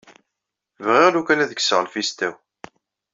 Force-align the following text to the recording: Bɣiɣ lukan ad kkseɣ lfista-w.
Bɣiɣ 0.85 1.07
lukan 1.13 1.43
ad 1.43 1.53
kkseɣ 1.55 1.79
lfista-w. 1.81 2.33